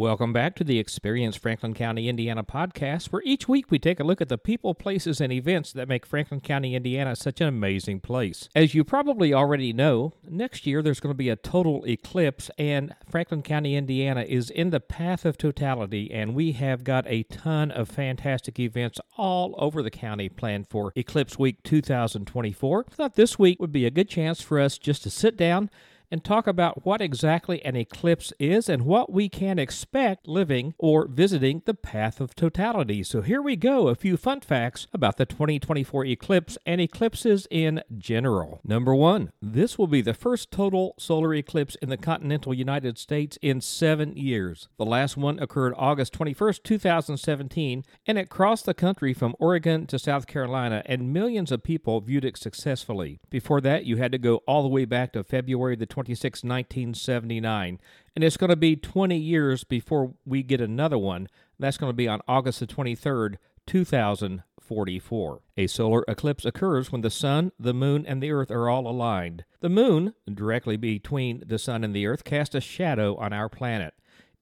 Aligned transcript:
Welcome 0.00 0.32
back 0.32 0.54
to 0.54 0.64
the 0.64 0.78
Experience 0.78 1.36
Franklin 1.36 1.74
County, 1.74 2.08
Indiana 2.08 2.42
podcast, 2.42 3.08
where 3.08 3.20
each 3.22 3.46
week 3.46 3.70
we 3.70 3.78
take 3.78 4.00
a 4.00 4.02
look 4.02 4.22
at 4.22 4.30
the 4.30 4.38
people, 4.38 4.74
places, 4.74 5.20
and 5.20 5.30
events 5.30 5.74
that 5.74 5.88
make 5.88 6.06
Franklin 6.06 6.40
County, 6.40 6.74
Indiana 6.74 7.14
such 7.14 7.42
an 7.42 7.48
amazing 7.48 8.00
place. 8.00 8.48
As 8.56 8.74
you 8.74 8.82
probably 8.82 9.34
already 9.34 9.74
know, 9.74 10.14
next 10.26 10.66
year 10.66 10.80
there's 10.80 11.00
going 11.00 11.12
to 11.12 11.18
be 11.18 11.28
a 11.28 11.36
total 11.36 11.84
eclipse, 11.86 12.50
and 12.56 12.94
Franklin 13.10 13.42
County, 13.42 13.76
Indiana 13.76 14.24
is 14.26 14.48
in 14.48 14.70
the 14.70 14.80
path 14.80 15.26
of 15.26 15.36
totality, 15.36 16.10
and 16.10 16.34
we 16.34 16.52
have 16.52 16.82
got 16.82 17.06
a 17.06 17.24
ton 17.24 17.70
of 17.70 17.90
fantastic 17.90 18.58
events 18.58 19.00
all 19.18 19.54
over 19.58 19.82
the 19.82 19.90
county 19.90 20.30
planned 20.30 20.66
for 20.70 20.94
Eclipse 20.96 21.38
Week 21.38 21.62
2024. 21.62 22.86
I 22.88 22.94
thought 22.94 23.16
this 23.16 23.38
week 23.38 23.60
would 23.60 23.70
be 23.70 23.84
a 23.84 23.90
good 23.90 24.08
chance 24.08 24.40
for 24.40 24.58
us 24.58 24.78
just 24.78 25.02
to 25.02 25.10
sit 25.10 25.36
down 25.36 25.68
and 26.10 26.24
talk 26.24 26.46
about 26.46 26.84
what 26.84 27.00
exactly 27.00 27.64
an 27.64 27.76
eclipse 27.76 28.32
is 28.38 28.68
and 28.68 28.82
what 28.82 29.12
we 29.12 29.28
can 29.28 29.58
expect 29.58 30.26
living 30.26 30.74
or 30.78 31.06
visiting 31.06 31.62
the 31.64 31.74
path 31.74 32.20
of 32.20 32.34
totality. 32.34 33.02
So 33.02 33.22
here 33.22 33.42
we 33.42 33.56
go 33.56 33.88
a 33.88 33.94
few 33.94 34.16
fun 34.16 34.40
facts 34.40 34.86
about 34.92 35.16
the 35.16 35.26
2024 35.26 36.04
eclipse 36.06 36.58
and 36.66 36.80
eclipses 36.80 37.46
in 37.50 37.82
general. 37.96 38.60
Number 38.64 38.94
one, 38.94 39.32
this 39.40 39.78
will 39.78 39.86
be 39.86 40.00
the 40.00 40.14
first 40.14 40.50
total 40.50 40.94
solar 40.98 41.34
eclipse 41.34 41.76
in 41.76 41.88
the 41.88 41.96
continental 41.96 42.52
United 42.54 42.98
States 42.98 43.38
in 43.42 43.60
seven 43.60 44.16
years. 44.16 44.68
The 44.78 44.84
last 44.84 45.16
one 45.16 45.38
occurred 45.38 45.74
August 45.76 46.12
21st, 46.14 46.62
2017, 46.62 47.84
and 48.06 48.18
it 48.18 48.28
crossed 48.30 48.66
the 48.66 48.74
country 48.74 49.14
from 49.14 49.36
Oregon 49.38 49.86
to 49.86 49.98
South 49.98 50.26
Carolina, 50.26 50.82
and 50.86 51.12
millions 51.12 51.52
of 51.52 51.62
people 51.62 52.00
viewed 52.00 52.24
it 52.24 52.36
successfully. 52.36 53.20
Before 53.30 53.60
that, 53.60 53.84
you 53.84 53.96
had 53.96 54.12
to 54.12 54.18
go 54.18 54.36
all 54.46 54.62
the 54.62 54.68
way 54.68 54.84
back 54.84 55.12
to 55.12 55.24
February 55.24 55.76
the 55.76 55.86
26, 56.00 56.42
1979. 56.42 57.78
And 58.16 58.24
it's 58.24 58.38
going 58.38 58.48
to 58.48 58.56
be 58.56 58.74
20 58.74 59.18
years 59.18 59.64
before 59.64 60.14
we 60.24 60.42
get 60.42 60.62
another 60.62 60.96
one. 60.96 61.28
That's 61.58 61.76
going 61.76 61.90
to 61.90 61.96
be 61.96 62.08
on 62.08 62.22
August 62.26 62.60
the 62.60 62.66
23rd, 62.66 63.36
2044. 63.66 65.40
A 65.58 65.66
solar 65.66 66.04
eclipse 66.08 66.46
occurs 66.46 66.90
when 66.90 67.02
the 67.02 67.10
sun, 67.10 67.52
the 67.58 67.74
moon, 67.74 68.06
and 68.06 68.22
the 68.22 68.32
earth 68.32 68.50
are 68.50 68.70
all 68.70 68.88
aligned. 68.88 69.44
The 69.60 69.68
moon, 69.68 70.14
directly 70.32 70.78
between 70.78 71.44
the 71.46 71.58
sun 71.58 71.84
and 71.84 71.94
the 71.94 72.06
earth, 72.06 72.24
casts 72.24 72.54
a 72.54 72.62
shadow 72.62 73.16
on 73.16 73.34
our 73.34 73.50
planet. 73.50 73.92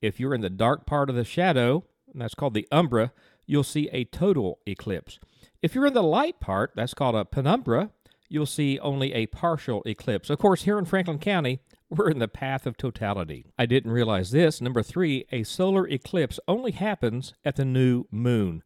If 0.01 0.21
you're 0.21 0.35
in 0.35 0.43
the 0.43 0.51
dark 0.51 0.87
part 0.87 1.11
of 1.11 1.17
the 1.17 1.25
shadow, 1.25 1.83
that's 2.15 2.37
called 2.37 2.55
the 2.55 2.69
umbra, 2.71 3.13
you'll 3.47 3.65
see 3.65 3.89
a 3.93 4.05
total 4.05 4.61
eclipse. 4.65 5.19
If 5.61 5.75
you're 5.75 5.87
in 5.87 5.95
the 5.95 6.05
light 6.05 6.39
part, 6.39 6.71
that's 6.77 6.95
called 6.95 7.17
a 7.17 7.25
penumbra, 7.25 7.91
you'll 8.29 8.47
see 8.47 8.79
only 8.81 9.13
a 9.13 9.27
partial 9.27 9.83
eclipse. 9.87 10.31
Of 10.31 10.39
course, 10.39 10.63
here 10.63 10.79
in 10.79 10.85
Franklin 10.85 11.19
County, 11.19 11.61
we're 11.91 12.11
in 12.11 12.19
the 12.19 12.29
path 12.29 12.67
of 12.67 12.77
totality. 12.77 13.47
I 13.59 13.67
didn't 13.67 13.91
realize 13.91 14.31
this. 14.31 14.61
Number 14.61 14.83
three, 14.83 15.25
a 15.33 15.43
solar 15.43 15.87
eclipse 15.89 16.39
only 16.47 16.73
happens 16.73 17.35
at 17.45 17.57
the 17.57 17.65
new 17.65 18.05
moon. 18.11 18.63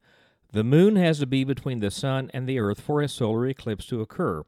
The 0.52 0.64
moon 0.64 0.96
has 0.96 1.20
to 1.20 1.26
be 1.26 1.44
between 1.44 1.80
the 1.80 1.90
sun 1.90 2.30
and 2.34 2.46
the 2.48 2.58
earth 2.58 2.80
for 2.80 3.00
a 3.00 3.08
solar 3.08 3.46
eclipse 3.46 3.86
to 3.86 4.00
occur. 4.00 4.42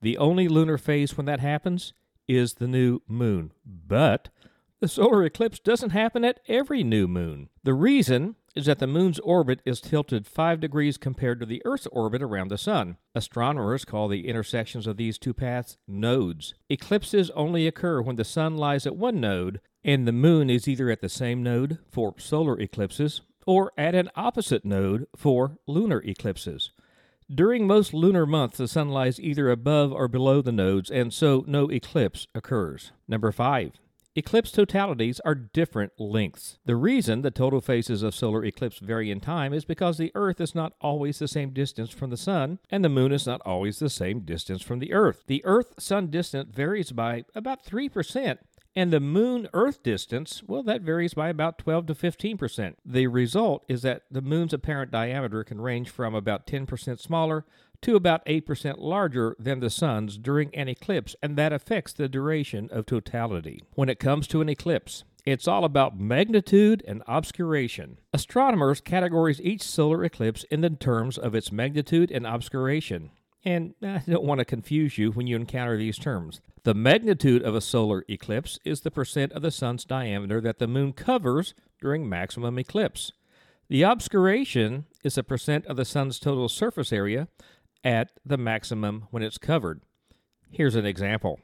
The 0.00 0.16
only 0.16 0.46
lunar 0.46 0.78
phase 0.78 1.16
when 1.16 1.26
that 1.26 1.40
happens 1.40 1.92
is 2.28 2.54
the 2.54 2.68
new 2.68 3.00
moon. 3.08 3.52
But 3.64 4.28
the 4.80 4.88
solar 4.88 5.24
eclipse 5.24 5.58
doesn't 5.58 5.90
happen 5.90 6.24
at 6.24 6.40
every 6.46 6.84
new 6.84 7.08
moon. 7.08 7.48
The 7.64 7.74
reason 7.74 8.36
is 8.58 8.66
that 8.66 8.80
the 8.80 8.88
moon's 8.88 9.20
orbit 9.20 9.62
is 9.64 9.80
tilted 9.80 10.26
5 10.26 10.58
degrees 10.58 10.98
compared 10.98 11.38
to 11.38 11.46
the 11.46 11.62
Earth's 11.64 11.86
orbit 11.92 12.20
around 12.20 12.48
the 12.48 12.58
sun. 12.58 12.96
Astronomers 13.14 13.84
call 13.84 14.08
the 14.08 14.26
intersections 14.26 14.88
of 14.88 14.96
these 14.96 15.16
two 15.16 15.32
paths 15.32 15.78
nodes. 15.86 16.54
Eclipses 16.68 17.30
only 17.30 17.68
occur 17.68 18.02
when 18.02 18.16
the 18.16 18.24
sun 18.24 18.56
lies 18.56 18.84
at 18.84 18.96
one 18.96 19.20
node 19.20 19.60
and 19.84 20.08
the 20.08 20.12
moon 20.12 20.50
is 20.50 20.66
either 20.66 20.90
at 20.90 21.00
the 21.00 21.08
same 21.08 21.42
node 21.42 21.78
for 21.88 22.14
solar 22.18 22.60
eclipses 22.60 23.20
or 23.46 23.72
at 23.78 23.94
an 23.94 24.10
opposite 24.16 24.64
node 24.64 25.06
for 25.16 25.56
lunar 25.66 26.02
eclipses. 26.04 26.72
During 27.32 27.66
most 27.66 27.94
lunar 27.94 28.26
months, 28.26 28.58
the 28.58 28.66
sun 28.66 28.88
lies 28.88 29.20
either 29.20 29.50
above 29.50 29.92
or 29.92 30.08
below 30.08 30.42
the 30.42 30.50
nodes, 30.50 30.90
and 30.90 31.12
so 31.12 31.44
no 31.46 31.70
eclipse 31.70 32.26
occurs. 32.34 32.90
Number 33.06 33.30
5. 33.30 33.72
Eclipse 34.18 34.50
totalities 34.50 35.20
are 35.24 35.36
different 35.36 35.92
lengths. 35.96 36.58
The 36.64 36.74
reason 36.74 37.22
the 37.22 37.30
total 37.30 37.60
phases 37.60 38.02
of 38.02 38.16
solar 38.16 38.44
eclipse 38.44 38.80
vary 38.80 39.12
in 39.12 39.20
time 39.20 39.52
is 39.52 39.64
because 39.64 39.96
the 39.96 40.10
Earth 40.16 40.40
is 40.40 40.56
not 40.56 40.72
always 40.80 41.20
the 41.20 41.28
same 41.28 41.50
distance 41.50 41.90
from 41.90 42.10
the 42.10 42.16
Sun, 42.16 42.58
and 42.68 42.84
the 42.84 42.88
Moon 42.88 43.12
is 43.12 43.28
not 43.28 43.40
always 43.46 43.78
the 43.78 43.88
same 43.88 44.22
distance 44.22 44.60
from 44.60 44.80
the 44.80 44.92
Earth. 44.92 45.22
The 45.28 45.44
Earth 45.44 45.74
Sun 45.78 46.08
distance 46.08 46.50
varies 46.52 46.90
by 46.90 47.26
about 47.36 47.64
3%, 47.64 48.38
and 48.74 48.92
the 48.92 48.98
moon 48.98 49.48
Earth 49.54 49.84
distance, 49.84 50.42
well, 50.44 50.64
that 50.64 50.82
varies 50.82 51.14
by 51.14 51.28
about 51.28 51.58
12 51.58 51.86
to 51.86 51.94
15%. 51.94 52.74
The 52.84 53.06
result 53.06 53.64
is 53.68 53.82
that 53.82 54.02
the 54.10 54.20
moon's 54.20 54.52
apparent 54.52 54.90
diameter 54.90 55.44
can 55.44 55.60
range 55.60 55.90
from 55.90 56.16
about 56.16 56.44
10% 56.44 57.00
smaller 57.00 57.44
to 57.82 57.96
about 57.96 58.24
8% 58.26 58.76
larger 58.78 59.36
than 59.38 59.60
the 59.60 59.70
sun's 59.70 60.18
during 60.18 60.54
an 60.54 60.68
eclipse, 60.68 61.14
and 61.22 61.36
that 61.36 61.52
affects 61.52 61.92
the 61.92 62.08
duration 62.08 62.68
of 62.72 62.86
totality. 62.86 63.62
When 63.74 63.88
it 63.88 63.98
comes 63.98 64.26
to 64.28 64.40
an 64.40 64.48
eclipse, 64.48 65.04
it's 65.24 65.46
all 65.46 65.64
about 65.64 65.98
magnitude 65.98 66.82
and 66.88 67.02
obscuration. 67.06 67.98
Astronomers 68.12 68.80
categorize 68.80 69.40
each 69.40 69.62
solar 69.62 70.02
eclipse 70.04 70.44
in 70.50 70.62
the 70.62 70.70
terms 70.70 71.18
of 71.18 71.34
its 71.34 71.52
magnitude 71.52 72.10
and 72.10 72.26
obscuration. 72.26 73.10
And 73.44 73.74
I 73.82 74.02
don't 74.06 74.24
want 74.24 74.38
to 74.40 74.44
confuse 74.44 74.98
you 74.98 75.12
when 75.12 75.26
you 75.26 75.36
encounter 75.36 75.76
these 75.76 75.98
terms. 75.98 76.40
The 76.64 76.74
magnitude 76.74 77.42
of 77.42 77.54
a 77.54 77.60
solar 77.60 78.04
eclipse 78.08 78.58
is 78.64 78.80
the 78.80 78.90
percent 78.90 79.32
of 79.32 79.42
the 79.42 79.50
sun's 79.50 79.84
diameter 79.84 80.40
that 80.40 80.58
the 80.58 80.66
moon 80.66 80.92
covers 80.92 81.54
during 81.80 82.08
maximum 82.08 82.58
eclipse. 82.58 83.12
The 83.68 83.84
obscuration 83.84 84.86
is 85.04 85.18
a 85.18 85.22
percent 85.22 85.66
of 85.66 85.76
the 85.76 85.84
sun's 85.84 86.18
total 86.18 86.48
surface 86.48 86.92
area 86.92 87.28
at 87.84 88.10
the 88.24 88.38
maximum 88.38 89.06
when 89.10 89.22
it's 89.22 89.38
covered. 89.38 89.82
Here's 90.50 90.74
an 90.74 90.86
example. 90.86 91.40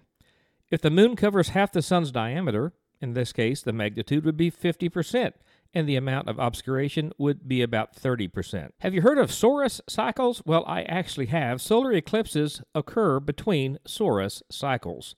If 0.71 0.81
the 0.81 0.91
moon 0.91 1.17
covers 1.17 1.51
half 1.51 1.73
the 1.73 1.83
sun's 1.83 2.11
diameter, 2.11 2.73
in 3.01 3.15
this 3.15 3.33
case 3.33 3.63
the 3.63 3.73
magnitude 3.73 4.25
would 4.25 4.37
be 4.37 4.51
50%, 4.51 5.33
and 5.75 5.89
the 5.89 5.97
amount 5.97 6.29
of 6.29 6.39
obscuration 6.39 7.13
would 7.19 7.49
be 7.49 7.61
about 7.61 7.97
30%. 7.97 8.71
Have 8.79 8.95
you 8.95 9.03
heard 9.03 9.19
of 9.19 9.33
Saros 9.33 9.81
cycles? 9.89 10.41
Well, 10.47 10.65
I 10.67 10.83
actually 10.83 11.27
have. 11.27 11.61
Solar 11.61 11.93
eclipses 11.93 12.63
occur 12.75 13.21
between 13.21 13.79
Saros 13.87 14.43
cycles. 14.51 15.17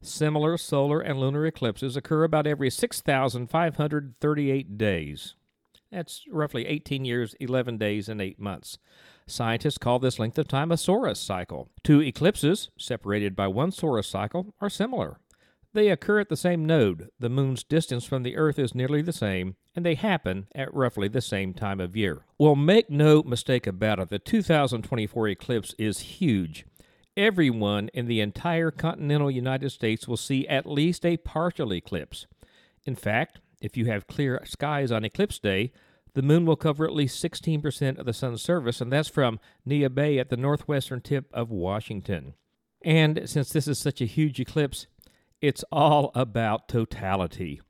Similar 0.00 0.56
solar 0.56 1.00
and 1.00 1.18
lunar 1.18 1.44
eclipses 1.44 1.96
occur 1.96 2.22
about 2.24 2.46
every 2.46 2.70
6,538 2.70 4.78
days. 4.78 5.34
That's 5.90 6.24
roughly 6.30 6.66
18 6.66 7.04
years, 7.04 7.34
11 7.40 7.78
days, 7.78 8.08
and 8.08 8.22
8 8.22 8.38
months. 8.38 8.78
Scientists 9.30 9.78
call 9.78 9.98
this 9.98 10.18
length 10.18 10.38
of 10.38 10.48
time 10.48 10.72
a 10.72 10.76
Saros 10.76 11.20
cycle. 11.20 11.68
Two 11.84 12.00
eclipses, 12.00 12.70
separated 12.78 13.36
by 13.36 13.46
one 13.46 13.70
Saros 13.70 14.08
cycle, 14.08 14.54
are 14.60 14.70
similar. 14.70 15.20
They 15.74 15.90
occur 15.90 16.20
at 16.20 16.30
the 16.30 16.36
same 16.36 16.64
node. 16.64 17.10
The 17.20 17.28
moon's 17.28 17.62
distance 17.62 18.04
from 18.04 18.22
the 18.22 18.36
Earth 18.36 18.58
is 18.58 18.74
nearly 18.74 19.02
the 19.02 19.12
same, 19.12 19.56
and 19.76 19.84
they 19.84 19.94
happen 19.94 20.48
at 20.54 20.72
roughly 20.72 21.08
the 21.08 21.20
same 21.20 21.52
time 21.52 21.78
of 21.78 21.94
year. 21.94 22.24
Well, 22.38 22.56
make 22.56 22.88
no 22.88 23.22
mistake 23.22 23.66
about 23.66 24.00
it, 24.00 24.08
the 24.08 24.18
2024 24.18 25.28
eclipse 25.28 25.74
is 25.78 26.00
huge. 26.00 26.64
Everyone 27.16 27.90
in 27.92 28.06
the 28.06 28.20
entire 28.20 28.70
continental 28.70 29.30
United 29.30 29.70
States 29.70 30.08
will 30.08 30.16
see 30.16 30.48
at 30.48 30.66
least 30.66 31.04
a 31.04 31.18
partial 31.18 31.74
eclipse. 31.74 32.26
In 32.84 32.94
fact, 32.94 33.40
if 33.60 33.76
you 33.76 33.86
have 33.86 34.06
clear 34.06 34.40
skies 34.44 34.90
on 34.90 35.04
eclipse 35.04 35.38
day, 35.38 35.72
the 36.14 36.22
moon 36.22 36.46
will 36.46 36.56
cover 36.56 36.84
at 36.84 36.94
least 36.94 37.22
16% 37.22 37.98
of 37.98 38.06
the 38.06 38.12
sun's 38.12 38.42
surface, 38.42 38.80
and 38.80 38.92
that's 38.92 39.08
from 39.08 39.40
Neah 39.66 39.94
Bay 39.94 40.18
at 40.18 40.28
the 40.28 40.36
northwestern 40.36 41.00
tip 41.00 41.26
of 41.32 41.50
Washington. 41.50 42.34
And 42.82 43.22
since 43.26 43.50
this 43.50 43.68
is 43.68 43.78
such 43.78 44.00
a 44.00 44.06
huge 44.06 44.40
eclipse, 44.40 44.86
it's 45.40 45.64
all 45.70 46.10
about 46.14 46.68
totality. 46.68 47.60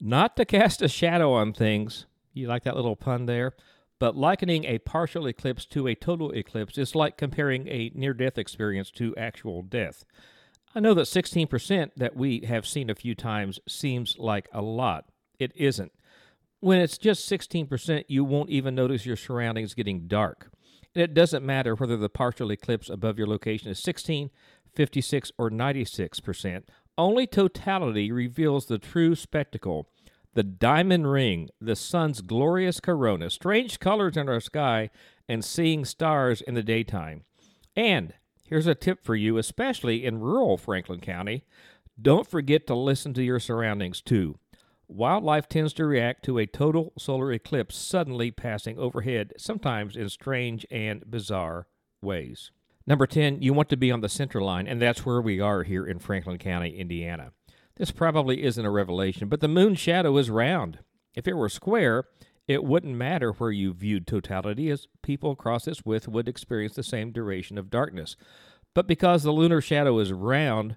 Not 0.00 0.36
to 0.36 0.44
cast 0.44 0.82
a 0.82 0.88
shadow 0.88 1.32
on 1.32 1.52
things, 1.52 2.06
you 2.32 2.46
like 2.46 2.64
that 2.64 2.76
little 2.76 2.96
pun 2.96 3.26
there, 3.26 3.52
but 3.98 4.16
likening 4.16 4.64
a 4.64 4.78
partial 4.78 5.26
eclipse 5.26 5.66
to 5.66 5.86
a 5.86 5.94
total 5.94 6.32
eclipse 6.32 6.78
is 6.78 6.94
like 6.94 7.18
comparing 7.18 7.68
a 7.68 7.90
near 7.94 8.14
death 8.14 8.38
experience 8.38 8.90
to 8.92 9.14
actual 9.16 9.62
death. 9.62 10.04
I 10.74 10.80
know 10.80 10.94
that 10.94 11.02
16% 11.02 11.90
that 11.96 12.16
we 12.16 12.40
have 12.46 12.66
seen 12.66 12.88
a 12.88 12.94
few 12.94 13.14
times 13.14 13.60
seems 13.68 14.16
like 14.18 14.48
a 14.52 14.62
lot. 14.62 15.06
It 15.38 15.52
isn't. 15.56 15.92
When 16.60 16.78
it's 16.78 16.98
just 16.98 17.30
16%, 17.30 18.04
you 18.08 18.24
won't 18.24 18.50
even 18.50 18.74
notice 18.74 19.06
your 19.06 19.16
surroundings 19.16 19.74
getting 19.74 20.06
dark. 20.06 20.50
And 20.94 21.02
it 21.02 21.14
doesn't 21.14 21.44
matter 21.44 21.74
whether 21.74 21.96
the 21.96 22.08
partial 22.08 22.52
eclipse 22.52 22.90
above 22.90 23.18
your 23.18 23.26
location 23.26 23.70
is 23.70 23.78
16, 23.78 24.30
56, 24.74 25.32
or 25.38 25.50
96%. 25.50 26.64
Only 26.98 27.26
totality 27.26 28.12
reveals 28.12 28.66
the 28.66 28.78
true 28.78 29.14
spectacle 29.14 29.88
the 30.32 30.42
diamond 30.44 31.10
ring, 31.10 31.48
the 31.60 31.74
sun's 31.74 32.20
glorious 32.20 32.78
corona, 32.78 33.28
strange 33.30 33.80
colors 33.80 34.16
in 34.16 34.28
our 34.28 34.38
sky, 34.38 34.88
and 35.28 35.44
seeing 35.44 35.84
stars 35.84 36.40
in 36.40 36.54
the 36.54 36.62
daytime. 36.62 37.24
And 37.74 38.14
here's 38.44 38.68
a 38.68 38.76
tip 38.76 39.02
for 39.02 39.16
you, 39.16 39.38
especially 39.38 40.04
in 40.04 40.20
rural 40.20 40.56
Franklin 40.56 41.00
County 41.00 41.42
don't 42.00 42.26
forget 42.26 42.66
to 42.66 42.74
listen 42.74 43.12
to 43.14 43.22
your 43.22 43.40
surroundings 43.40 44.00
too. 44.00 44.38
Wildlife 44.92 45.48
tends 45.48 45.72
to 45.74 45.84
react 45.84 46.24
to 46.24 46.38
a 46.38 46.46
total 46.46 46.92
solar 46.98 47.32
eclipse 47.32 47.76
suddenly 47.76 48.32
passing 48.32 48.76
overhead, 48.76 49.32
sometimes 49.38 49.94
in 49.94 50.08
strange 50.08 50.66
and 50.68 51.08
bizarre 51.08 51.68
ways. 52.02 52.50
Number 52.88 53.06
10, 53.06 53.40
you 53.40 53.52
want 53.52 53.68
to 53.68 53.76
be 53.76 53.92
on 53.92 54.00
the 54.00 54.08
center 54.08 54.40
line, 54.40 54.66
and 54.66 54.82
that's 54.82 55.06
where 55.06 55.20
we 55.20 55.38
are 55.38 55.62
here 55.62 55.86
in 55.86 56.00
Franklin 56.00 56.38
County, 56.38 56.76
Indiana. 56.76 57.30
This 57.76 57.92
probably 57.92 58.42
isn't 58.42 58.66
a 58.66 58.70
revelation, 58.70 59.28
but 59.28 59.38
the 59.40 59.46
moon's 59.46 59.78
shadow 59.78 60.16
is 60.16 60.28
round. 60.28 60.80
If 61.14 61.28
it 61.28 61.36
were 61.36 61.48
square, 61.48 62.06
it 62.48 62.64
wouldn't 62.64 62.96
matter 62.96 63.30
where 63.30 63.52
you 63.52 63.72
viewed 63.72 64.08
totality, 64.08 64.70
as 64.70 64.88
people 65.02 65.30
across 65.30 65.68
its 65.68 65.84
width 65.84 66.08
would 66.08 66.26
experience 66.26 66.74
the 66.74 66.82
same 66.82 67.12
duration 67.12 67.58
of 67.58 67.70
darkness. 67.70 68.16
But 68.74 68.88
because 68.88 69.22
the 69.22 69.30
lunar 69.30 69.60
shadow 69.60 70.00
is 70.00 70.12
round, 70.12 70.76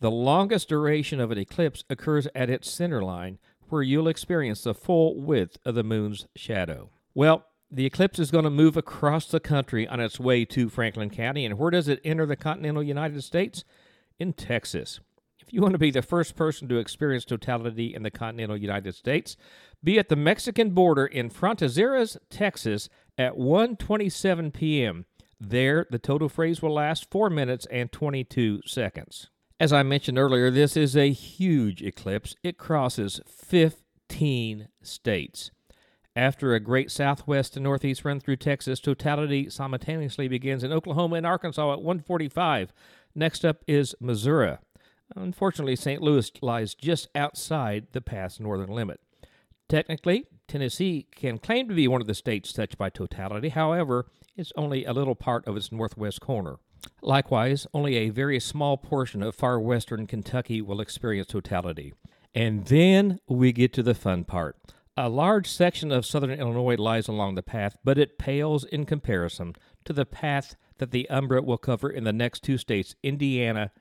the 0.00 0.10
longest 0.10 0.68
duration 0.68 1.20
of 1.20 1.30
an 1.30 1.38
eclipse 1.38 1.84
occurs 1.88 2.28
at 2.34 2.50
its 2.50 2.70
center 2.70 3.02
line, 3.02 3.38
where 3.68 3.82
you'll 3.82 4.08
experience 4.08 4.62
the 4.62 4.74
full 4.74 5.20
width 5.20 5.58
of 5.64 5.74
the 5.74 5.82
moon's 5.82 6.26
shadow. 6.36 6.90
Well, 7.14 7.46
the 7.70 7.86
eclipse 7.86 8.18
is 8.18 8.30
going 8.30 8.44
to 8.44 8.50
move 8.50 8.76
across 8.76 9.26
the 9.26 9.40
country 9.40 9.88
on 9.88 9.98
its 9.98 10.20
way 10.20 10.44
to 10.44 10.68
Franklin 10.68 11.10
County. 11.10 11.44
And 11.44 11.58
where 11.58 11.70
does 11.70 11.88
it 11.88 12.00
enter 12.04 12.26
the 12.26 12.36
continental 12.36 12.82
United 12.82 13.22
States? 13.24 13.64
In 14.18 14.32
Texas. 14.32 15.00
If 15.40 15.52
you 15.52 15.60
want 15.62 15.72
to 15.72 15.78
be 15.78 15.90
the 15.90 16.02
first 16.02 16.36
person 16.36 16.68
to 16.68 16.78
experience 16.78 17.24
totality 17.24 17.94
in 17.94 18.02
the 18.02 18.10
continental 18.10 18.56
United 18.56 18.94
States, 18.94 19.36
be 19.82 19.98
at 19.98 20.08
the 20.08 20.16
Mexican 20.16 20.70
border 20.70 21.06
in 21.06 21.30
Frontezeras, 21.30 22.16
Texas 22.30 22.88
at 23.16 23.34
1:27 23.34 24.52
p.m. 24.52 25.04
There, 25.38 25.86
the 25.90 25.98
total 25.98 26.28
phase 26.28 26.62
will 26.62 26.74
last 26.74 27.10
4 27.10 27.30
minutes 27.30 27.66
and 27.70 27.92
22 27.92 28.62
seconds. 28.64 29.30
As 29.58 29.72
I 29.72 29.82
mentioned 29.82 30.18
earlier, 30.18 30.50
this 30.50 30.76
is 30.76 30.94
a 30.94 31.12
huge 31.12 31.80
eclipse. 31.80 32.36
It 32.42 32.58
crosses 32.58 33.22
15 33.26 34.68
states. 34.82 35.50
After 36.14 36.54
a 36.54 36.60
great 36.60 36.90
southwest 36.90 37.54
to 37.54 37.60
northeast 37.60 38.04
run 38.04 38.20
through 38.20 38.36
Texas, 38.36 38.80
totality 38.80 39.48
simultaneously 39.48 40.28
begins 40.28 40.62
in 40.62 40.72
Oklahoma 40.72 41.16
and 41.16 41.26
Arkansas 41.26 41.72
at 41.72 41.80
145. 41.80 42.74
Next 43.14 43.46
up 43.46 43.62
is 43.66 43.94
Missouri. 43.98 44.58
Unfortunately, 45.14 45.76
St. 45.76 46.02
Louis 46.02 46.30
lies 46.42 46.74
just 46.74 47.08
outside 47.14 47.86
the 47.92 48.02
past 48.02 48.40
northern 48.40 48.70
limit. 48.70 49.00
Technically, 49.70 50.26
Tennessee 50.48 51.06
can 51.14 51.38
claim 51.38 51.68
to 51.68 51.74
be 51.74 51.88
one 51.88 52.00
of 52.00 52.06
the 52.06 52.14
states 52.14 52.52
touched 52.52 52.78
by 52.78 52.90
totality. 52.90 53.48
However, 53.48 54.06
it's 54.36 54.52
only 54.56 54.84
a 54.84 54.92
little 54.92 55.14
part 55.14 55.46
of 55.46 55.56
its 55.56 55.72
northwest 55.72 56.20
corner. 56.20 56.56
Likewise, 57.02 57.66
only 57.74 57.96
a 57.96 58.10
very 58.10 58.38
small 58.38 58.76
portion 58.76 59.22
of 59.22 59.34
far 59.34 59.58
western 59.58 60.06
Kentucky 60.06 60.60
will 60.60 60.80
experience 60.80 61.28
totality. 61.28 61.94
And 62.34 62.66
then 62.66 63.18
we 63.28 63.52
get 63.52 63.72
to 63.74 63.82
the 63.82 63.94
fun 63.94 64.24
part. 64.24 64.56
A 64.96 65.08
large 65.08 65.48
section 65.48 65.92
of 65.92 66.06
southern 66.06 66.30
Illinois 66.30 66.76
lies 66.76 67.08
along 67.08 67.34
the 67.34 67.42
path, 67.42 67.76
but 67.84 67.98
it 67.98 68.18
pales 68.18 68.64
in 68.64 68.86
comparison 68.86 69.54
to 69.84 69.92
the 69.92 70.06
path 70.06 70.56
that 70.78 70.90
the 70.90 71.08
Umbra 71.10 71.42
will 71.42 71.58
cover 71.58 71.90
in 71.90 72.04
the 72.04 72.12
next 72.12 72.42
two 72.42 72.56
states, 72.56 72.94
Indiana 73.02 73.72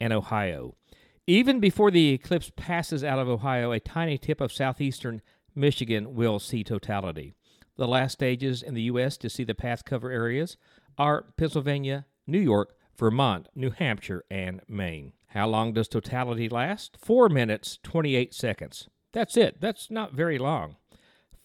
and 0.00 0.12
Ohio. 0.12 0.76
Even 1.26 1.60
before 1.60 1.90
the 1.90 2.10
eclipse 2.10 2.50
passes 2.56 3.04
out 3.04 3.18
of 3.18 3.28
Ohio, 3.28 3.72
a 3.72 3.80
tiny 3.80 4.18
tip 4.18 4.40
of 4.40 4.52
southeastern 4.52 5.22
Michigan 5.54 6.14
will 6.14 6.38
see 6.38 6.64
totality. 6.64 7.34
The 7.76 7.88
last 7.88 8.12
stages 8.12 8.62
in 8.62 8.74
the 8.74 8.82
U.S. 8.82 9.16
to 9.18 9.30
see 9.30 9.44
the 9.44 9.54
path 9.54 9.84
cover 9.84 10.10
areas 10.10 10.56
are 10.98 11.26
Pennsylvania, 11.36 12.06
New 12.26 12.40
York, 12.40 12.74
Vermont, 12.98 13.48
New 13.54 13.70
Hampshire, 13.70 14.24
and 14.30 14.60
Maine. 14.68 15.12
How 15.28 15.48
long 15.48 15.72
does 15.72 15.88
totality 15.88 16.48
last? 16.48 16.98
4 17.00 17.28
minutes 17.28 17.78
28 17.82 18.34
seconds. 18.34 18.88
That's 19.12 19.36
it. 19.36 19.60
That's 19.60 19.90
not 19.90 20.12
very 20.12 20.38
long. 20.38 20.76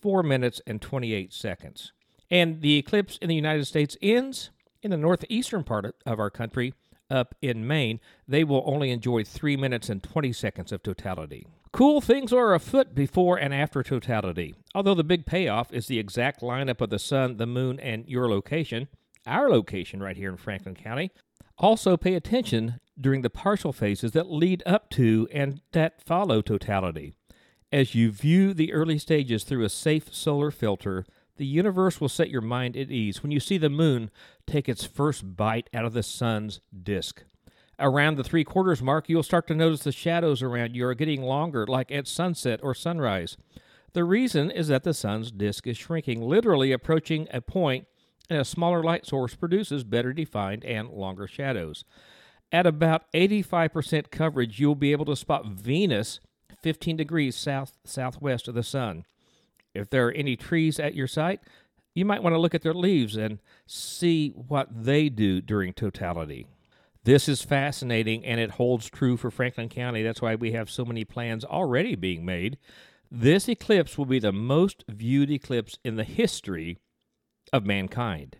4 0.01 0.23
minutes 0.23 0.61
and 0.67 0.81
28 0.81 1.31
seconds. 1.31 1.93
And 2.29 2.61
the 2.61 2.77
eclipse 2.77 3.17
in 3.21 3.29
the 3.29 3.35
United 3.35 3.65
States 3.65 3.95
ends 4.01 4.49
in 4.81 4.91
the 4.91 4.97
northeastern 4.97 5.63
part 5.63 5.95
of 6.05 6.19
our 6.19 6.29
country, 6.29 6.73
up 7.09 7.35
in 7.41 7.67
Maine. 7.67 7.99
They 8.27 8.43
will 8.43 8.63
only 8.65 8.91
enjoy 8.91 9.23
3 9.23 9.55
minutes 9.57 9.89
and 9.89 10.01
20 10.03 10.33
seconds 10.33 10.71
of 10.71 10.83
totality. 10.83 11.47
Cool 11.75 11.99
things 11.99 12.31
are 12.31 12.53
afoot 12.53 12.95
before 12.95 13.35
and 13.35 13.53
after 13.53 13.83
totality. 13.83 14.55
Although 14.73 14.93
the 14.93 15.03
big 15.03 15.25
payoff 15.25 15.73
is 15.73 15.87
the 15.87 15.99
exact 15.99 16.39
lineup 16.39 16.79
of 16.79 16.89
the 16.89 16.97
sun, 16.97 17.35
the 17.35 17.45
moon, 17.45 17.81
and 17.81 18.07
your 18.07 18.29
location, 18.29 18.87
our 19.27 19.49
location 19.49 20.01
right 20.01 20.15
here 20.15 20.29
in 20.29 20.37
Franklin 20.37 20.75
County. 20.75 21.11
Also, 21.57 21.97
pay 21.97 22.13
attention 22.13 22.79
during 22.97 23.23
the 23.23 23.29
partial 23.29 23.73
phases 23.73 24.13
that 24.13 24.31
lead 24.31 24.63
up 24.65 24.89
to 24.91 25.27
and 25.33 25.59
that 25.73 26.01
follow 26.01 26.41
totality. 26.41 27.13
As 27.73 27.93
you 27.93 28.09
view 28.09 28.53
the 28.53 28.71
early 28.71 28.97
stages 28.97 29.43
through 29.43 29.65
a 29.65 29.69
safe 29.69 30.15
solar 30.15 30.51
filter, 30.51 31.05
the 31.35 31.45
universe 31.45 31.99
will 31.99 32.07
set 32.07 32.29
your 32.29 32.39
mind 32.39 32.77
at 32.77 32.89
ease 32.89 33.21
when 33.21 33.33
you 33.33 33.41
see 33.41 33.57
the 33.57 33.69
moon 33.69 34.11
take 34.47 34.69
its 34.69 34.85
first 34.85 35.35
bite 35.35 35.69
out 35.73 35.83
of 35.83 35.91
the 35.91 36.03
sun's 36.03 36.61
disk. 36.83 37.25
Around 37.79 38.17
the 38.17 38.23
three 38.23 38.43
quarters 38.43 38.81
mark, 38.81 39.09
you'll 39.09 39.23
start 39.23 39.47
to 39.47 39.55
notice 39.55 39.81
the 39.81 39.91
shadows 39.91 40.41
around 40.41 40.75
you 40.75 40.85
are 40.85 40.93
getting 40.93 41.21
longer, 41.21 41.65
like 41.67 41.91
at 41.91 42.07
sunset 42.07 42.59
or 42.63 42.73
sunrise. 42.73 43.37
The 43.93 44.03
reason 44.03 44.49
is 44.49 44.69
that 44.69 44.83
the 44.83 44.93
sun's 44.93 45.31
disk 45.31 45.67
is 45.67 45.77
shrinking, 45.77 46.21
literally 46.21 46.71
approaching 46.71 47.27
a 47.31 47.41
point 47.41 47.87
and 48.29 48.39
a 48.39 48.45
smaller 48.45 48.81
light 48.81 49.05
source 49.05 49.35
produces 49.35 49.83
better 49.83 50.13
defined 50.13 50.63
and 50.65 50.89
longer 50.89 51.27
shadows. 51.27 51.83
At 52.51 52.65
about 52.65 53.11
85% 53.13 54.09
coverage, 54.09 54.59
you'll 54.59 54.75
be 54.75 54.91
able 54.91 55.05
to 55.05 55.15
spot 55.15 55.45
Venus 55.45 56.19
15 56.61 56.97
degrees 56.97 57.35
south 57.35 57.77
southwest 57.83 58.47
of 58.47 58.55
the 58.55 58.63
sun. 58.63 59.05
If 59.73 59.89
there 59.89 60.07
are 60.07 60.11
any 60.11 60.35
trees 60.35 60.79
at 60.79 60.95
your 60.95 61.07
site, 61.07 61.41
you 61.93 62.05
might 62.05 62.23
want 62.23 62.33
to 62.33 62.39
look 62.39 62.55
at 62.55 62.61
their 62.61 62.73
leaves 62.73 63.15
and 63.15 63.39
see 63.67 64.29
what 64.29 64.67
they 64.71 65.09
do 65.09 65.41
during 65.41 65.73
totality. 65.73 66.47
This 67.05 67.29
is 67.29 67.43
fascinating 67.43 68.25
and 68.25 68.39
it 68.39 68.51
holds 68.51 68.89
true 68.89 69.15
for 69.15 69.29
Franklin 69.29 69.69
County. 69.69 70.01
That's 70.01 70.23
why 70.23 70.33
we 70.33 70.53
have 70.53 70.71
so 70.71 70.83
many 70.83 71.05
plans 71.05 71.45
already 71.45 71.93
being 71.93 72.25
made. 72.25 72.57
This 73.11 73.47
eclipse 73.47 73.95
will 73.95 74.07
be 74.07 74.17
the 74.17 74.31
most 74.31 74.83
viewed 74.89 75.29
eclipse 75.29 75.77
in 75.83 75.97
the 75.97 76.03
history 76.03 76.79
of 77.53 77.63
mankind. 77.63 78.37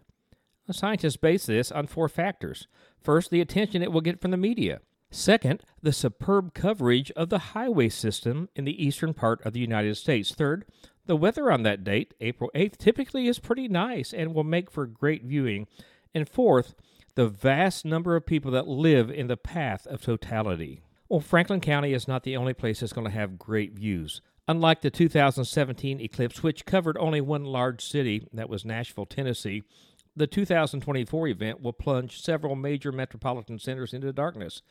The 0.66 0.74
scientists 0.74 1.16
base 1.16 1.46
this 1.46 1.72
on 1.72 1.86
four 1.86 2.10
factors. 2.10 2.68
First, 3.00 3.30
the 3.30 3.40
attention 3.40 3.84
it 3.84 3.92
will 3.92 4.02
get 4.02 4.20
from 4.20 4.32
the 4.32 4.38
media. 4.38 4.80
Second, 5.12 5.62
the 5.84 5.94
superb 5.94 6.56
coverage 6.56 7.12
of 7.12 7.30
the 7.30 7.54
highway 7.54 7.90
system 7.90 8.50
in 8.56 8.66
the 8.66 8.84
eastern 8.84 9.14
part 9.14 9.46
of 9.46 9.54
the 9.54 9.60
United 9.60 9.96
States. 9.96 10.34
Third, 10.34 10.66
the 11.06 11.16
weather 11.16 11.52
on 11.52 11.62
that 11.62 11.84
date, 11.84 12.16
April 12.20 12.50
8th, 12.56 12.78
typically 12.78 13.28
is 13.28 13.38
pretty 13.38 13.68
nice 13.68 14.12
and 14.12 14.34
will 14.34 14.44
make 14.44 14.72
for 14.72 14.88
great 14.88 15.24
viewing. 15.24 15.68
And 16.16 16.28
fourth, 16.28 16.74
the 17.16 17.28
vast 17.28 17.86
number 17.86 18.16
of 18.16 18.26
people 18.26 18.52
that 18.52 18.68
live 18.68 19.10
in 19.10 19.28
the 19.28 19.38
path 19.38 19.88
of 19.88 20.02
totality. 20.02 20.82
Well, 21.08 21.22
Franklin 21.22 21.62
County 21.62 21.94
is 21.94 22.08
not 22.08 22.24
the 22.24 22.36
only 22.36 22.54
place 22.54 22.82
that's 22.82 22.94
going 22.94 23.06
to 23.06 23.12
have 23.12 23.40
great 23.40 23.74
views. 23.74 24.22
Unlike 24.48 24.82
the 24.82 24.92
2017 24.92 26.00
eclipse, 26.02 26.44
which 26.44 26.66
covered 26.66 26.98
only 26.98 27.22
one 27.22 27.46
large 27.46 27.84
city, 27.84 28.28
that 28.34 28.50
was 28.50 28.66
Nashville, 28.66 29.06
Tennessee, 29.06 29.64
the 30.16 30.28
2024 30.28 31.28
event 31.28 31.62
will 31.62 31.74
plunge 31.74 32.22
several 32.22 32.56
major 32.56 32.92
metropolitan 32.92 33.60
centers 33.60 33.94
into 33.94 34.12
darkness. 34.14 34.62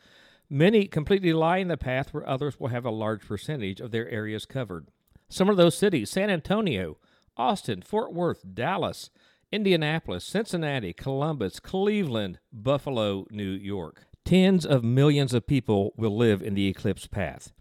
Many 0.49 0.85
completely 0.85 1.33
lie 1.33 1.57
in 1.57 1.67
the 1.67 1.77
path 1.77 2.13
where 2.13 2.27
others 2.27 2.59
will 2.59 2.69
have 2.69 2.85
a 2.85 2.91
large 2.91 3.27
percentage 3.27 3.81
of 3.81 3.91
their 3.91 4.07
areas 4.09 4.45
covered. 4.45 4.87
Some 5.29 5.49
of 5.49 5.57
those 5.57 5.77
cities 5.77 6.09
San 6.09 6.29
Antonio, 6.29 6.97
Austin, 7.35 7.81
Fort 7.81 8.13
Worth, 8.13 8.43
Dallas, 8.53 9.09
Indianapolis, 9.51 10.25
Cincinnati, 10.25 10.93
Columbus, 10.93 11.59
Cleveland, 11.59 12.39
Buffalo, 12.51 13.25
New 13.29 13.51
York. 13.51 14.05
Tens 14.25 14.65
of 14.65 14.83
millions 14.83 15.33
of 15.33 15.47
people 15.47 15.93
will 15.95 16.15
live 16.15 16.41
in 16.41 16.55
the 16.55 16.67
eclipse 16.67 17.07
path. 17.07 17.53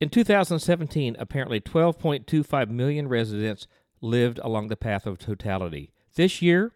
In 0.00 0.10
2017, 0.10 1.16
apparently 1.18 1.60
12.25 1.60 2.68
million 2.68 3.08
residents 3.08 3.66
lived 4.00 4.38
along 4.42 4.68
the 4.68 4.76
path 4.76 5.06
of 5.06 5.18
totality. 5.18 5.92
This 6.14 6.42
year, 6.42 6.72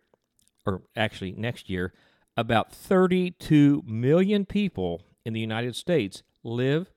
or 0.64 0.83
actually 0.97 1.33
next 1.33 1.69
year, 1.69 1.93
about 2.37 2.73
32 2.73 3.83
million 3.87 4.47
people 4.47 5.02
in 5.25 5.35
the 5.35 5.40
United 5.40 5.76
States 5.76 6.23
live 6.43 6.90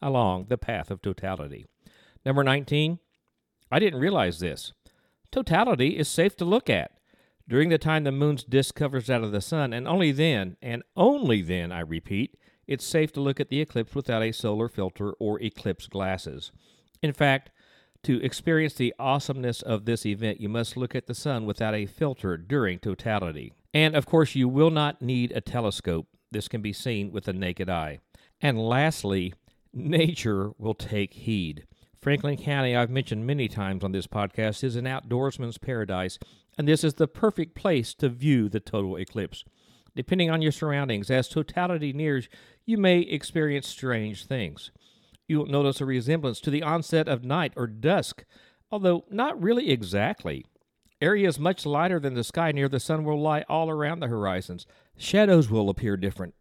along 0.00 0.46
the 0.48 0.58
path 0.58 0.90
of 0.90 1.02
totality. 1.02 1.66
Number 2.24 2.42
19, 2.42 2.98
I 3.70 3.78
didn't 3.78 4.00
realize 4.00 4.38
this. 4.38 4.72
Totality 5.36 5.98
is 5.98 6.08
safe 6.08 6.34
to 6.34 6.46
look 6.46 6.70
at 6.70 6.92
during 7.46 7.68
the 7.68 7.76
time 7.76 8.04
the 8.04 8.10
moon's 8.10 8.42
disk 8.42 8.74
covers 8.74 9.10
out 9.10 9.22
of 9.22 9.32
the 9.32 9.42
sun, 9.42 9.74
and 9.74 9.86
only 9.86 10.10
then, 10.10 10.56
and 10.62 10.82
only 10.96 11.42
then, 11.42 11.70
I 11.70 11.80
repeat, 11.80 12.38
it's 12.66 12.86
safe 12.86 13.12
to 13.12 13.20
look 13.20 13.38
at 13.38 13.50
the 13.50 13.60
eclipse 13.60 13.94
without 13.94 14.22
a 14.22 14.32
solar 14.32 14.66
filter 14.66 15.12
or 15.20 15.38
eclipse 15.42 15.88
glasses. 15.88 16.52
In 17.02 17.12
fact, 17.12 17.50
to 18.04 18.18
experience 18.24 18.72
the 18.72 18.94
awesomeness 18.98 19.60
of 19.60 19.84
this 19.84 20.06
event, 20.06 20.40
you 20.40 20.48
must 20.48 20.74
look 20.74 20.94
at 20.94 21.06
the 21.06 21.14
sun 21.14 21.44
without 21.44 21.74
a 21.74 21.84
filter 21.84 22.38
during 22.38 22.78
totality. 22.78 23.52
And 23.74 23.94
of 23.94 24.06
course, 24.06 24.34
you 24.34 24.48
will 24.48 24.70
not 24.70 25.02
need 25.02 25.32
a 25.32 25.42
telescope. 25.42 26.06
This 26.30 26.48
can 26.48 26.62
be 26.62 26.72
seen 26.72 27.12
with 27.12 27.24
the 27.24 27.34
naked 27.34 27.68
eye. 27.68 27.98
And 28.40 28.58
lastly, 28.58 29.34
nature 29.74 30.52
will 30.56 30.72
take 30.72 31.12
heed. 31.12 31.66
Franklin 32.00 32.36
County, 32.36 32.76
I've 32.76 32.90
mentioned 32.90 33.26
many 33.26 33.48
times 33.48 33.82
on 33.82 33.92
this 33.92 34.06
podcast, 34.06 34.62
is 34.62 34.76
an 34.76 34.84
outdoorsman's 34.84 35.58
paradise, 35.58 36.18
and 36.56 36.68
this 36.68 36.84
is 36.84 36.94
the 36.94 37.08
perfect 37.08 37.54
place 37.54 37.94
to 37.94 38.08
view 38.08 38.48
the 38.48 38.60
total 38.60 38.96
eclipse. 38.96 39.44
Depending 39.94 40.30
on 40.30 40.42
your 40.42 40.52
surroundings, 40.52 41.10
as 41.10 41.28
totality 41.28 41.92
nears, 41.92 42.28
you 42.64 42.76
may 42.76 43.00
experience 43.00 43.66
strange 43.66 44.26
things. 44.26 44.70
You 45.26 45.38
will 45.38 45.46
notice 45.46 45.80
a 45.80 45.86
resemblance 45.86 46.40
to 46.42 46.50
the 46.50 46.62
onset 46.62 47.08
of 47.08 47.24
night 47.24 47.52
or 47.56 47.66
dusk, 47.66 48.24
although 48.70 49.04
not 49.10 49.40
really 49.42 49.70
exactly. 49.70 50.44
Areas 51.00 51.38
much 51.38 51.66
lighter 51.66 51.98
than 51.98 52.14
the 52.14 52.24
sky 52.24 52.52
near 52.52 52.68
the 52.68 52.78
sun 52.78 53.04
will 53.04 53.20
lie 53.20 53.44
all 53.48 53.68
around 53.68 54.00
the 54.00 54.06
horizons. 54.06 54.66
Shadows 54.96 55.50
will 55.50 55.68
appear 55.68 55.96
different, 55.96 56.34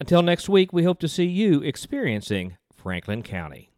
Until 0.00 0.22
next 0.22 0.48
week, 0.48 0.72
we 0.72 0.82
hope 0.82 0.98
to 1.00 1.08
see 1.08 1.26
you 1.26 1.62
experiencing 1.62 2.56
Franklin 2.74 3.22
County. 3.22 3.70